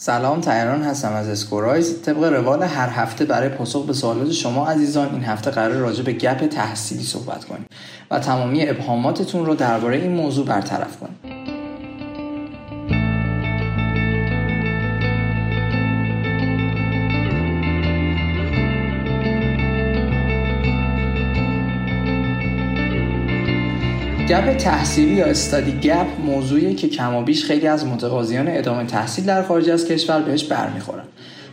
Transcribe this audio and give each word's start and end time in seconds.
سلام 0.00 0.40
تهران 0.40 0.82
هستم 0.82 1.12
از 1.12 1.28
اسکورایز. 1.28 2.02
طبق 2.02 2.24
روال 2.24 2.62
هر 2.62 2.88
هفته 2.88 3.24
برای 3.24 3.48
پاسخ 3.48 3.86
به 3.86 3.92
سوالات 3.92 4.30
شما 4.30 4.66
عزیزان 4.66 5.14
این 5.14 5.24
هفته 5.24 5.50
قرار 5.50 5.72
راجع 5.72 6.02
به 6.02 6.12
gap 6.12 6.46
تحصیلی 6.46 7.02
صحبت 7.02 7.44
کنیم 7.44 7.66
و 8.10 8.18
تمامی 8.18 8.68
ابهاماتتون 8.68 9.46
رو 9.46 9.54
درباره 9.54 9.96
این 9.96 10.12
موضوع 10.12 10.46
برطرف 10.46 10.96
کنیم. 10.96 11.37
gap 24.28 24.56
تحصیلی 24.56 25.14
یا 25.14 25.26
study 25.26 25.72
gap 25.72 26.06
موضوعی 26.26 26.74
که 26.74 26.88
کمابیش 26.88 27.44
خیلی 27.44 27.66
از 27.66 27.86
متقاضیان 27.86 28.48
ادامه 28.48 28.84
تحصیل 28.84 29.24
در 29.24 29.42
خارج 29.42 29.70
از 29.70 29.88
کشور 29.88 30.22
بهش 30.22 30.44
برمیخورن. 30.44 31.02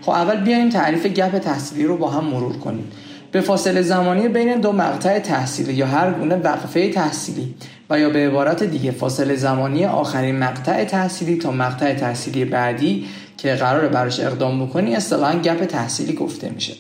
خب 0.02 0.10
اول 0.10 0.43
بیایم 0.43 0.70
تعریف 0.70 1.06
گپ 1.06 1.39
تحصیلی 1.39 1.83
رو 1.83 1.97
با 1.97 2.10
هم 2.10 2.24
مرور 2.24 2.57
کنیم. 2.57 2.92
به 3.32 3.42
فاصله 3.42 3.82
زمانی 3.82 4.28
بین 4.28 4.60
دو 4.60 4.71
مقطع 4.71 5.19
تحصیلی 5.19 5.74
یا 5.74 5.88
هر 5.88 6.11
گونه 6.11 6.36
وقفه 6.36 6.92
تحصیلی 6.92 7.56
و 7.89 8.00
یا 8.00 8.10
به 8.10 8.28
عبارت 8.28 8.64
دیگه 8.64 8.92
فاصله 8.92 9.36
زمانی 9.36 9.86
آخرین 9.86 10.39
مقطع 10.39 10.83
تحصیلی 10.83 11.38
تا 11.38 11.52
مقطع 11.52 11.94
تحصیلی 11.94 12.46
بعدی 12.46 13.05
که 13.38 13.54
قرار 13.54 13.88
براش 13.88 14.19
اقدام 14.19 14.66
بکنی 14.66 14.96
اصطلاحا 14.96 15.39
گپ 15.39 15.66
تحصیلی 15.66 16.14
گفته 16.14 16.50
میشه. 16.50 16.74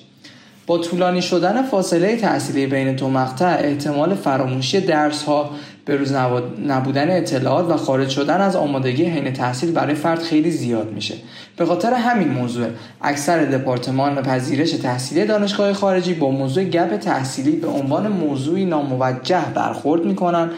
با 0.67 0.77
طولانی 0.77 1.21
شدن 1.21 1.63
فاصله 1.63 2.15
تحصیلی 2.15 2.67
بین 2.67 2.95
دو 2.95 3.09
مقطع 3.09 3.57
احتمال 3.59 4.15
فراموشی 4.15 4.81
درس 4.81 5.23
ها 5.23 5.49
به 5.85 5.95
روز 5.95 6.13
نبودن 6.67 7.17
اطلاعات 7.17 7.69
و 7.69 7.77
خارج 7.77 8.09
شدن 8.09 8.41
از 8.41 8.55
آمادگی 8.55 9.05
حین 9.05 9.33
تحصیل 9.33 9.71
برای 9.71 9.95
فرد 9.95 10.19
خیلی 10.19 10.51
زیاد 10.51 10.91
میشه. 10.91 11.15
به 11.57 11.65
خاطر 11.65 11.93
همین 11.93 12.27
موضوع 12.27 12.67
اکثر 13.01 13.45
دپارتمان 13.45 14.15
پذیرش 14.21 14.71
تحصیلی 14.71 15.25
دانشگاه 15.25 15.73
خارجی 15.73 16.13
با 16.13 16.31
موضوع 16.31 16.63
گپ 16.63 16.97
تحصیلی 16.97 17.51
به 17.51 17.67
عنوان 17.67 18.07
موضوعی 18.07 18.65
ناموجه 18.65 19.45
برخورد 19.55 20.05
می‌کنن 20.05 20.49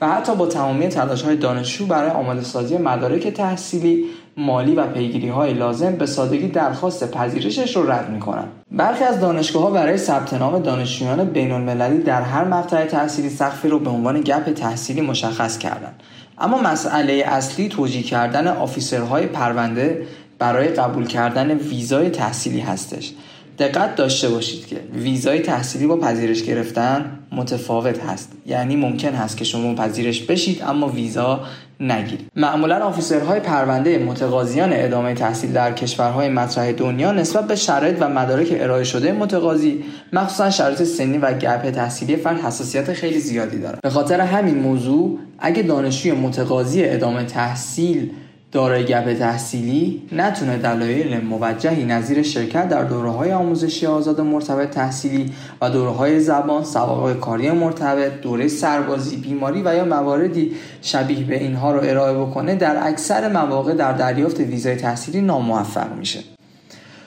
و 0.00 0.08
حتی 0.08 0.34
با 0.34 0.46
تمامی 0.46 0.88
تلاش 0.88 1.22
های 1.22 1.36
دانشجو 1.36 1.86
برای 1.86 2.10
آماده 2.10 2.42
سازی 2.42 2.76
مدارک 2.76 3.28
تحصیلی 3.28 4.04
مالی 4.36 4.74
و 4.74 4.86
پیگیری 4.86 5.28
های 5.28 5.54
لازم 5.54 5.92
به 5.92 6.06
سادگی 6.06 6.48
درخواست 6.48 7.10
پذیرشش 7.10 7.76
رو 7.76 7.90
رد 7.90 8.10
می‌کنن. 8.10 8.44
برخی 8.70 9.04
از 9.04 9.20
دانشگاه 9.20 9.62
ها 9.62 9.70
برای 9.70 9.98
ثبت 9.98 10.34
نام 10.34 10.58
دانشجویان 10.58 11.24
بین 11.24 11.52
المللی 11.52 11.98
در 11.98 12.22
هر 12.22 12.44
مقطع 12.44 12.84
تحصیلی 12.84 13.30
سقفی 13.30 13.68
رو 13.68 13.78
به 13.78 13.90
عنوان 13.90 14.20
گپ 14.20 14.52
تحصیلی 14.52 15.00
مشخص 15.00 15.58
کردن. 15.58 15.92
اما 16.38 16.58
مسئله 16.62 17.24
اصلی 17.26 17.68
توجیه 17.68 18.02
کردن 18.02 18.46
آفیسرهای 18.46 19.26
پرونده 19.26 20.06
برای 20.38 20.68
قبول 20.68 21.06
کردن 21.06 21.50
ویزای 21.50 22.10
تحصیلی 22.10 22.60
هستش. 22.60 23.12
دقت 23.58 23.96
داشته 23.96 24.28
باشید 24.28 24.66
که 24.66 24.80
ویزای 24.94 25.38
تحصیلی 25.38 25.86
با 25.86 25.96
پذیرش 25.96 26.42
گرفتن 26.42 27.18
متفاوت 27.32 28.04
هست. 28.04 28.32
یعنی 28.46 28.76
ممکن 28.76 29.14
هست 29.14 29.36
که 29.36 29.44
شما 29.44 29.74
پذیرش 29.74 30.22
بشید 30.22 30.62
اما 30.62 30.88
ویزا 30.88 31.40
نگیرید 31.80 32.30
معمولا 32.36 32.84
آفیسرهای 32.84 33.40
پرونده 33.40 33.98
متقاضیان 33.98 34.70
ادامه 34.72 35.14
تحصیل 35.14 35.52
در 35.52 35.72
کشورهای 35.72 36.28
مطرح 36.28 36.72
دنیا 36.72 37.12
نسبت 37.12 37.46
به 37.46 37.56
شرایط 37.56 37.96
و 38.00 38.08
مدارک 38.08 38.48
ارائه 38.50 38.84
شده 38.84 39.12
متقاضی 39.12 39.84
مخصوصا 40.12 40.50
شرایط 40.50 40.82
سنی 40.82 41.18
و 41.18 41.32
گپ 41.32 41.70
تحصیلی 41.70 42.16
فرد 42.16 42.40
حساسیت 42.40 42.92
خیلی 42.92 43.18
زیادی 43.18 43.58
دارد. 43.58 43.80
به 43.80 43.90
خاطر 43.90 44.20
همین 44.20 44.58
موضوع 44.58 45.18
اگه 45.38 45.62
دانشجوی 45.62 46.12
متقاضی 46.12 46.84
ادامه 46.84 47.24
تحصیل 47.24 48.10
دارای 48.54 48.84
گپ 48.84 49.14
تحصیلی 49.14 50.02
نتونه 50.12 50.56
دلایل 50.56 51.20
موجهی 51.20 51.84
نظیر 51.84 52.22
شرکت 52.22 52.68
در 52.68 52.84
دوره 52.84 53.10
های 53.10 53.32
آموزشی 53.32 53.86
آزاد 53.86 54.20
مرتبط 54.20 54.70
تحصیلی 54.70 55.32
و 55.60 55.70
دوره 55.70 55.90
های 55.90 56.20
زبان، 56.20 56.64
سوابق 56.64 57.20
کاری 57.20 57.50
مرتبط، 57.50 58.20
دوره 58.20 58.48
سربازی، 58.48 59.16
بیماری 59.16 59.62
و 59.64 59.74
یا 59.74 59.84
مواردی 59.84 60.52
شبیه 60.82 61.24
به 61.24 61.38
اینها 61.38 61.72
رو 61.72 61.80
ارائه 61.82 62.18
بکنه 62.18 62.54
در 62.54 62.88
اکثر 62.88 63.32
مواقع 63.32 63.74
در 63.74 63.92
دریافت 63.92 64.40
ویزای 64.40 64.76
تحصیلی 64.76 65.20
ناموفق 65.20 65.96
میشه. 65.96 66.20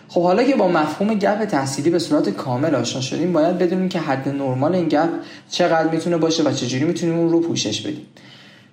خب 0.08 0.24
حالا 0.24 0.44
که 0.44 0.56
با 0.56 0.68
مفهوم 0.68 1.14
گپ 1.14 1.46
تحصیلی 1.46 1.90
به 1.90 2.00
صورت 2.00 2.30
کامل 2.30 2.76
آشنا 2.76 3.02
شدیم 3.02 3.34
باید 3.34 3.58
بدونیم 3.58 3.90
که 3.90 4.00
حد 4.00 4.30
نرمال 4.30 4.76
این 4.76 4.88
گپ 4.88 5.10
چقدر 5.50 5.90
می‌تونه 5.90 6.18
باشه 6.18 6.44
و 6.44 6.52
چجوری 6.52 6.86
می‌تونیم 6.86 7.20
اون 7.20 7.30
رو 7.30 7.40
پوشش 7.40 7.82
بدیم 7.82 8.06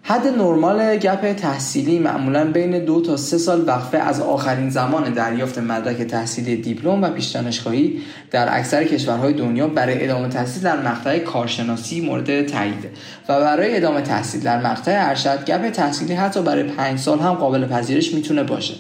حد 0.07 0.27
نرمال 0.27 0.97
گپ 0.97 1.33
تحصیلی 1.33 1.99
معمولا 1.99 2.45
بین 2.45 2.85
دو 2.85 3.01
تا 3.01 3.17
سه 3.17 3.39
سال 3.39 3.69
وقفه 3.69 3.99
از 3.99 4.21
آخرین 4.21 4.71
زمان 4.71 5.13
دریافت 5.13 5.59
مدرک 5.59 5.97
تحصیلی 5.97 6.57
دیپلم 6.57 7.03
و 7.03 7.11
پیش 7.11 7.27
دانشگاهی 7.27 8.01
در 8.31 8.59
اکثر 8.59 8.85
کشورهای 8.85 9.33
دنیا 9.33 9.69
برای 9.69 10.05
ادامه 10.05 10.29
تحصیل 10.29 10.63
در 10.63 10.83
مقطع 10.83 11.19
کارشناسی 11.19 12.01
مورد 12.01 12.47
تایید 12.47 12.85
و 13.29 13.41
برای 13.41 13.77
ادامه 13.77 14.01
تحصیل 14.01 14.41
در 14.41 14.61
مقطع 14.61 15.09
ارشد 15.09 15.45
گپ 15.45 15.71
تحصیلی 15.71 16.15
حتی 16.15 16.43
برای 16.43 16.63
پنج 16.63 16.99
سال 16.99 17.19
هم 17.19 17.35
قابل 17.35 17.67
پذیرش 17.67 18.15
می‌تونه 18.15 18.43
باشه. 18.43 18.75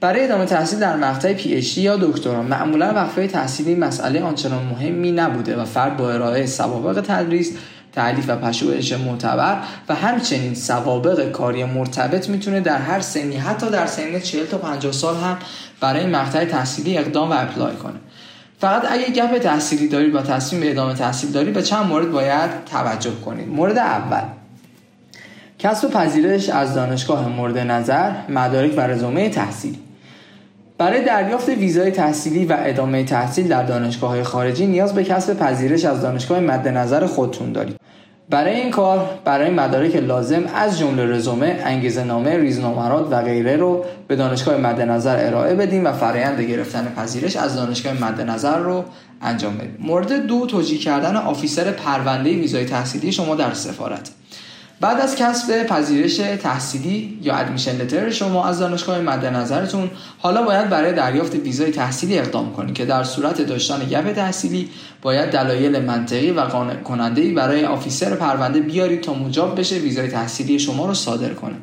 برای 0.00 0.24
ادامه 0.24 0.44
تحصیل 0.44 0.78
در 0.78 0.96
مقطع 0.96 1.32
پی 1.32 1.62
یا 1.76 1.96
دکترا 1.96 2.42
معمولا 2.42 2.92
وقفه 2.94 3.26
تحصیلی 3.26 3.74
مسئله 3.74 4.22
آنچنان 4.22 4.62
مهمی 4.62 5.12
نبوده 5.12 5.56
و 5.56 5.64
فرد 5.64 5.96
با 5.96 6.12
ارائه 6.12 6.46
سوابق 6.46 7.00
تدریس 7.00 7.52
تعلیف 7.92 8.24
و 8.28 8.36
پژوهش 8.36 8.92
معتبر 8.92 9.58
و 9.88 9.94
همچنین 9.94 10.54
سوابق 10.54 11.30
کاری 11.30 11.64
مرتبط 11.64 12.28
می‌تونه 12.28 12.60
در 12.60 12.78
هر 12.78 13.00
سنی 13.00 13.36
حتی 13.36 13.70
در 13.70 13.86
سن 13.86 14.20
40 14.20 14.46
تا 14.46 14.58
50 14.58 14.92
سال 14.92 15.16
هم 15.16 15.38
برای 15.80 16.06
مقطع 16.06 16.44
تحصیلی 16.44 16.98
اقدام 16.98 17.30
و 17.30 17.34
اپلای 17.38 17.76
کنه. 17.76 17.98
فقط 18.60 18.82
اگه 18.90 19.10
گپ 19.10 19.38
تحصیلی 19.38 19.88
دارید 19.88 20.14
و 20.14 20.22
تصمیم 20.22 20.62
به 20.62 20.70
ادامه 20.70 20.94
تحصیل 20.94 21.30
دارید 21.30 21.54
به 21.54 21.62
چند 21.62 21.86
مورد 21.86 22.10
باید 22.10 22.50
توجه 22.70 23.20
کنید؟ 23.24 23.48
مورد 23.48 23.78
اول 23.78 24.22
کسب 25.58 25.90
پذیرش 25.90 26.48
از 26.48 26.74
دانشگاه 26.74 27.28
مورد 27.28 27.58
نظر 27.58 28.12
مدارک 28.28 28.74
و 28.76 28.80
رزومه 28.80 29.28
تحصیلی. 29.28 29.78
برای 30.82 31.04
دریافت 31.04 31.48
ویزای 31.48 31.90
تحصیلی 31.90 32.44
و 32.44 32.56
ادامه 32.58 33.04
تحصیل 33.04 33.48
در 33.48 33.62
دانشگاه 33.62 34.10
های 34.10 34.22
خارجی 34.22 34.66
نیاز 34.66 34.94
به 34.94 35.04
کسب 35.04 35.38
پذیرش 35.38 35.84
از 35.84 36.02
دانشگاه 36.02 36.40
مد 36.40 36.68
نظر 36.68 37.06
خودتون 37.06 37.52
دارید 37.52 37.76
برای 38.30 38.54
این 38.54 38.70
کار 38.70 39.08
برای 39.24 39.50
مدارک 39.50 39.96
لازم 39.96 40.42
از 40.54 40.78
جمله 40.78 41.06
رزومه، 41.06 41.58
انگیزه 41.64 42.04
نامه، 42.04 42.36
ریزنمرات 42.36 43.08
و 43.10 43.22
غیره 43.22 43.56
رو 43.56 43.84
به 44.08 44.16
دانشگاه 44.16 44.56
مد 44.56 44.80
نظر 44.80 45.26
ارائه 45.26 45.54
بدیم 45.54 45.86
و 45.86 45.92
فرایند 45.92 46.40
گرفتن 46.40 46.92
پذیرش 46.96 47.36
از 47.36 47.56
دانشگاه 47.56 47.92
مد 47.92 48.20
نظر 48.20 48.58
رو 48.58 48.84
انجام 49.22 49.58
بدیم. 49.58 49.76
مورد 49.80 50.26
دو 50.26 50.46
توجیه 50.46 50.78
کردن 50.78 51.16
آفیسر 51.16 51.70
پرونده 51.70 52.30
ویزای 52.30 52.64
تحصیلی 52.64 53.12
شما 53.12 53.34
در 53.34 53.52
سفارت. 53.52 54.10
بعد 54.82 55.00
از 55.00 55.16
کسب 55.16 55.66
پذیرش 55.66 56.16
تحصیلی 56.16 57.18
یا 57.22 57.34
ادمیشن 57.34 57.76
لتر 57.76 58.10
شما 58.10 58.48
از 58.48 58.58
دانشگاه 58.58 58.98
مد 58.98 59.26
نظرتون 59.26 59.90
حالا 60.18 60.42
باید 60.42 60.68
برای 60.68 60.92
دریافت 60.92 61.34
ویزای 61.34 61.70
تحصیلی 61.70 62.18
اقدام 62.18 62.52
کنید 62.52 62.74
که 62.74 62.84
در 62.84 63.04
صورت 63.04 63.42
داشتن 63.42 63.78
گپ 63.78 64.12
تحصیلی 64.12 64.68
باید 65.02 65.30
دلایل 65.30 65.80
منطقی 65.80 66.30
و 66.30 66.40
قانع 66.40 66.74
کننده 66.74 67.34
برای 67.34 67.64
آفیسر 67.64 68.14
پرونده 68.14 68.60
بیارید 68.60 69.00
تا 69.00 69.14
مجاب 69.14 69.58
بشه 69.58 69.76
ویزای 69.76 70.08
تحصیلی 70.08 70.58
شما 70.58 70.86
رو 70.86 70.94
صادر 70.94 71.34
کنه. 71.34 71.56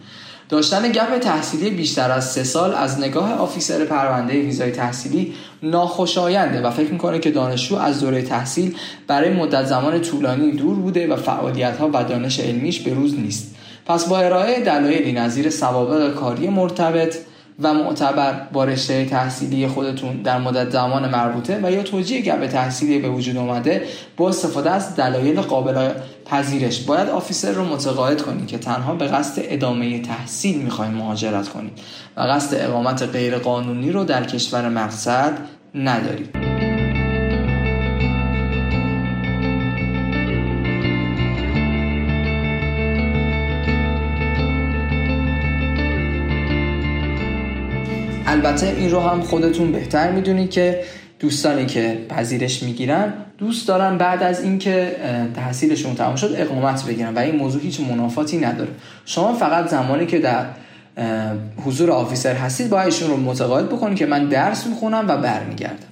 داشتن 0.50 0.92
گپ 0.92 1.18
تحصیلی 1.18 1.70
بیشتر 1.70 2.12
از 2.12 2.32
سه 2.32 2.44
سال 2.44 2.74
از 2.74 3.00
نگاه 3.00 3.34
آفیسر 3.34 3.86
پرونده 3.86 4.34
ویزای 4.34 4.72
تحصیلی 4.72 5.34
ناخوشاینده 5.64 6.62
و 6.62 6.72
فکر 6.72 6.92
می‌کنه 6.92 7.20
که 7.20 7.32
دانشجو 7.32 7.76
از 7.76 8.00
دوره 8.00 8.22
تحصیل 8.22 8.76
برای 9.08 9.30
مدت 9.30 9.66
زمان 9.66 10.02
طولانی 10.02 10.52
دور 10.52 10.76
بوده 10.76 11.14
و 11.14 11.16
فعالیت 11.16 11.78
ها 11.78 11.90
و 11.94 12.04
دانش 12.04 12.40
علمیش 12.40 12.80
به 12.80 12.94
روز 12.94 13.20
نیست. 13.20 13.56
پس 13.86 14.08
با 14.08 14.20
ارائه 14.20 14.60
دلایلی 14.60 15.12
نظیر 15.12 15.50
سوابق 15.50 16.14
کاری 16.14 16.48
مرتبط 16.48 17.16
و 17.62 17.74
معتبر 17.74 18.48
با 18.54 18.64
رشته 18.64 19.06
تحصیلی 19.06 19.68
خودتون 19.68 20.22
در 20.22 20.38
مدت 20.38 20.70
زمان 20.70 21.10
مربوطه 21.10 21.60
و 21.64 21.72
یا 21.72 21.84
توجیه 21.84 22.22
گپ 22.22 22.48
تحصیلی 22.48 23.00
به 23.00 23.10
وجود 23.10 23.38
اومده 23.38 23.84
با 24.18 24.30
استفاده 24.30 24.72
از 24.72 24.96
دلایل 24.96 25.42
قابل 25.42 25.90
پذیرش. 26.32 26.82
باید 26.82 27.10
آفیسر 27.10 27.52
رو 27.52 27.66
متقاعد 27.66 28.22
کنید 28.22 28.48
که 28.48 28.58
تنها 28.58 28.96
به 28.96 29.08
قصد 29.08 29.42
ادامه 29.46 30.02
تحصیل 30.02 30.62
می‌خوایم 30.62 30.92
مهاجرت 30.92 31.50
کنید 31.50 31.80
و 32.18 32.22
قصد 32.22 32.58
اقامت 32.60 33.04
غیرقانونی 33.04 33.92
رو 33.92 34.04
در 34.04 34.24
کشور 34.24 34.70
مقصد 34.70 35.38
ندارید 35.76 36.30
البته 48.26 48.68
این 48.68 48.92
رو 48.92 49.00
هم 49.00 49.22
خودتون 49.22 49.72
بهتر 49.72 50.12
می‌دونید 50.12 50.50
که 50.50 50.84
دوستانی 51.20 51.66
که 51.66 52.06
پذیرش 52.10 52.64
می‌گیرن 52.64 53.14
دوست 53.38 53.68
دارن 53.68 53.98
بعد 53.98 54.24
از 54.24 54.44
اینکه 54.44 54.96
تحصیلشون 55.36 55.96
تمام 55.96 56.16
شد 56.16 56.36
اقامت 56.38 56.86
بگیرن 56.86 57.14
و 57.14 57.20
این 57.20 57.36
موضوع 57.36 57.62
هیچ 57.62 57.80
منافاتی 57.82 58.38
نداره. 58.38 58.70
شما 59.06 59.34
فقط 59.34 59.68
زمانی 59.68 60.06
که 60.06 60.20
در 60.20 60.46
حضور 61.66 61.92
آفیسر 61.92 62.34
هستید 62.34 62.70
باید 62.70 62.86
ایشون 62.86 63.10
رو 63.10 63.18
متقاعد 63.18 63.70
بکنید 63.70 63.98
که 63.98 64.06
من 64.06 64.30
درس 64.30 64.68
می‌خونم 64.68 65.06
و 65.08 65.18
برمیگردم. 65.18 65.88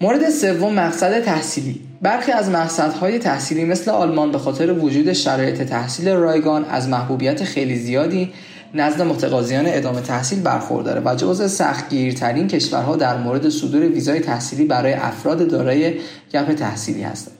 مورد 0.00 0.30
سوم 0.30 0.74
مقصد 0.74 1.20
تحصیلی. 1.20 1.80
برخی 2.02 2.32
از 2.32 2.50
مقصدهای 2.50 3.18
تحصیلی 3.18 3.64
مثل 3.64 3.90
آلمان 3.90 4.32
به 4.32 4.38
خاطر 4.38 4.72
وجود 4.72 5.12
شرایط 5.12 5.62
تحصیل 5.62 6.08
رایگان 6.08 6.64
از 6.64 6.88
محبوبیت 6.88 7.44
خیلی 7.44 7.76
زیادی 7.76 8.32
نزد 8.76 9.02
متقاضیان 9.02 9.64
ادامه 9.68 10.00
تحصیل 10.00 10.40
برخورداره 10.40 11.02
و 11.04 11.14
جزء 11.14 11.46
سختگیرترین 11.46 12.48
کشورها 12.48 12.96
در 12.96 13.16
مورد 13.16 13.48
صدور 13.48 13.82
ویزای 13.82 14.20
تحصیلی 14.20 14.64
برای 14.64 14.92
افراد 14.92 15.48
دارای 15.48 15.94
گپ 16.32 16.54
تحصیلی 16.54 17.02
هستند. 17.02 17.34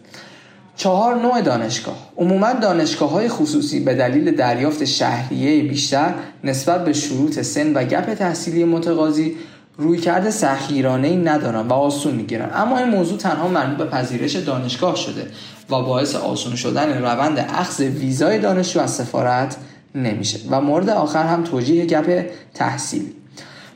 چهار 0.76 1.14
نوع 1.14 1.40
دانشگاه. 1.40 2.10
عموما 2.16 2.52
دانشگاه 2.52 3.10
های 3.10 3.28
خصوصی 3.28 3.80
به 3.80 3.94
دلیل 3.94 4.36
دریافت 4.36 4.84
شهریه 4.84 5.62
بیشتر 5.62 6.14
نسبت 6.44 6.84
به 6.84 6.92
شروط 6.92 7.40
سن 7.40 7.72
و 7.72 7.84
گپ 7.84 8.14
تحصیلی 8.14 8.64
متقاضی 8.64 9.36
روی 9.78 9.98
کرده 9.98 10.30
سخیرانه 10.30 11.08
ای 11.08 11.16
ندارن 11.16 11.68
و 11.68 11.72
آسون 11.72 12.14
می‌گیرن 12.14 12.50
اما 12.54 12.78
این 12.78 12.88
موضوع 12.88 13.18
تنها 13.18 13.48
مربوط 13.48 13.78
به 13.78 13.84
پذیرش 13.84 14.36
دانشگاه 14.36 14.96
شده 14.96 15.26
و 15.70 15.82
باعث 15.82 16.14
آسون 16.14 16.56
شدن 16.56 17.02
روند 17.02 17.46
اخذ 17.48 17.80
ویزای 17.80 18.38
دانشجو 18.38 18.80
از 18.80 18.90
سفارت 18.90 19.56
نمیشه. 19.96 20.38
و 20.50 20.60
مورد 20.60 20.90
آخر 20.90 21.26
هم 21.26 21.44
توجیه 21.44 21.86
گپ 21.86 22.26
تحصیلی. 22.54 23.12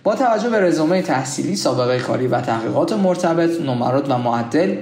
با 0.04 0.14
توجه 0.14 0.50
به 0.50 0.60
رزومه 0.60 1.02
تحصیلی 1.02 1.56
سابقه 1.56 1.98
کاری 1.98 2.26
و 2.26 2.40
تحقیقات 2.40 2.92
مرتبط 2.92 3.60
نمرات 3.60 4.10
و 4.10 4.18
معدل 4.18 4.76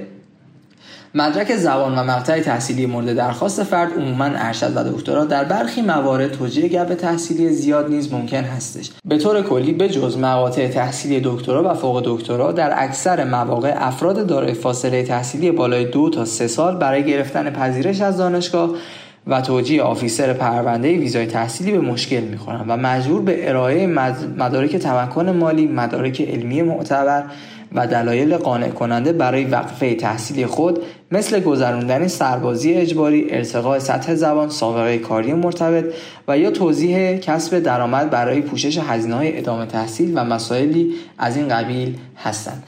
مدرک 1.15 1.55
زبان 1.55 1.97
و 1.97 2.03
مقطع 2.03 2.39
تحصیلی 2.39 2.85
مورد 2.85 3.13
درخواست 3.13 3.63
فرد 3.63 3.93
عموما 3.93 4.25
ارشد 4.25 4.71
و 4.75 4.83
دکترا 4.83 5.25
در 5.25 5.43
برخی 5.43 5.81
موارد 5.81 6.31
توجیه 6.31 6.67
گپ 6.67 6.93
تحصیلی 6.93 7.49
زیاد 7.49 7.89
نیز 7.89 8.13
ممکن 8.13 8.43
هستش. 8.43 8.91
به 9.05 9.17
طور 9.17 9.41
کلی 9.41 9.73
به 9.73 9.89
جز 9.89 10.17
مقاطع 10.17 10.67
تحصیلی 10.67 11.21
دکترا 11.23 11.71
و 11.71 11.73
فوق 11.73 12.01
دکترا 12.05 12.51
در 12.51 12.83
اکثر 12.83 13.23
مواقع 13.23 13.73
افراد 13.77 14.27
دارای 14.27 14.53
فاصله 14.53 15.03
تحصیلی 15.03 15.51
بالای 15.51 15.85
دو 15.85 16.09
تا 16.09 16.25
سه 16.25 16.47
سال 16.47 16.77
برای 16.77 17.03
گرفتن 17.05 17.49
پذیرش 17.49 18.01
از 18.01 18.17
دانشگاه 18.17 18.69
و 19.27 19.41
توجیه 19.41 19.81
آفیسر 19.81 20.33
پرونده 20.33 20.97
ویزای 20.97 21.25
تحصیلی 21.25 21.71
به 21.71 21.79
مشکل 21.79 22.19
می‌خورن 22.19 22.65
و 22.67 22.77
مجبور 22.77 23.21
به 23.21 23.49
ارائه 23.49 23.87
مدارک 24.37 24.75
تمکن 24.75 25.29
مالی 25.29 25.67
مدارک 25.67 26.21
علمی 26.21 26.61
معتبر 26.61 27.23
و 27.71 27.87
دلایل 27.87 28.37
قانع 28.37 28.69
کننده 28.69 29.13
برای 29.13 29.43
وقفه 29.43 29.95
تحصیلی 29.95 30.45
خود 30.45 30.79
مثل 31.11 31.39
گذراندن 31.39 32.07
سربازی 32.07 32.73
اجباری، 32.73 33.27
ارتقاء 33.29 33.79
سطح 33.79 34.15
زبان، 34.15 34.49
سابقه 34.49 34.97
کاری 34.97 35.33
مرتبط 35.33 35.85
و 36.27 36.37
یا 36.37 36.51
توضیح 36.51 37.17
کسب 37.17 37.59
درآمد 37.59 38.09
برای 38.09 38.41
پوشش 38.41 38.77
هزینه 38.77 39.15
های 39.15 39.37
ادامه 39.37 39.65
تحصیل 39.65 40.11
و 40.15 40.23
مسائلی 40.23 40.93
از 41.17 41.37
این 41.37 41.47
قبیل 41.47 41.97
هستند. 42.17 42.63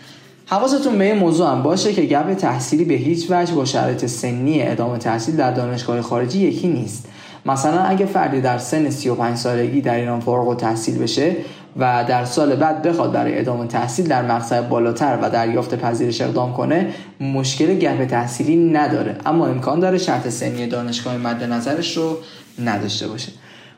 حواستون 0.51 0.98
به 0.98 1.03
این 1.03 1.15
موضوع 1.15 1.51
هم 1.51 1.63
باشه 1.63 1.94
که 1.94 2.01
گپ 2.01 2.33
تحصیلی 2.33 2.86
به 2.86 2.94
هیچ 2.94 3.27
وجه 3.30 3.53
با 3.53 3.65
شرایط 3.65 4.06
سنی 4.06 4.62
ادامه 4.62 4.98
تحصیل 4.98 5.36
در 5.36 5.51
دانشگاه 5.51 6.01
خارجی 6.01 6.39
یکی 6.39 6.68
نیست. 6.68 7.06
مثلا 7.45 7.81
اگه 7.81 8.06
فردی 8.06 8.42
در 8.42 8.57
سن 8.57 8.89
35 8.89 9.38
سالگی 9.38 9.81
در 9.81 9.95
ایران 9.95 10.19
فارغ 10.19 10.57
تحصیل 10.57 11.00
بشه 11.00 11.36
و 11.77 12.06
در 12.07 12.25
سال 12.25 12.56
بعد 12.56 12.81
بخواد 12.81 13.12
برای 13.12 13.39
ادامه 13.39 13.68
تحصیل 13.68 14.07
در 14.07 14.21
مقطع 14.21 14.62
بالاتر 14.62 15.19
و 15.21 15.30
دریافت 15.30 15.75
پذیرش 15.75 16.21
اقدام 16.21 16.54
کنه 16.54 16.94
مشکل 17.19 17.74
گپ 17.74 18.06
تحصیلی 18.06 18.56
نداره. 18.56 19.18
اما 19.25 19.47
امکان 19.47 19.80
داره 19.80 19.97
شرط 19.97 20.30
سنی 20.30 20.68
دانشگاه 20.68 21.18
مد 21.18 21.44
نظرش 21.44 21.97
رو 21.97 22.18
نداشته 22.65 23.07
باشه. 23.07 23.31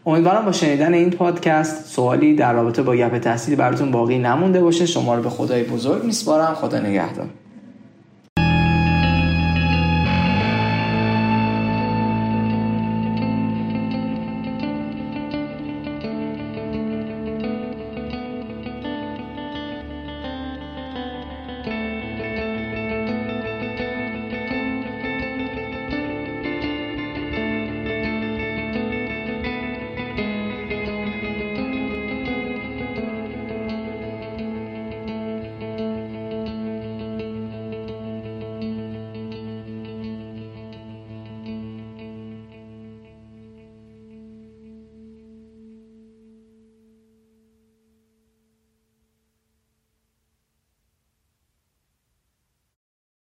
امیدوارم 0.06 0.46
با 0.46 0.52
شنیدن 0.52 0.94
این 0.94 1.10
پادکست 1.10 1.86
سوالی 1.86 2.36
در 2.36 2.54
رابطه 2.54 2.82
با 2.82 2.96
گپ 2.96 3.18
تحصیلی 3.18 3.56
براتون 3.56 3.92
باقی 3.92 4.20
نمونده 4.20 4.62
باشه. 4.62 4.86
شما 4.86 5.16
رو 5.16 5.24
به 5.24 5.30
خدای 5.30 5.64
بزرگ 5.64 6.04
میسپارم. 6.04 6.54
خدا 6.54 6.80
نگهدار. 6.80 7.28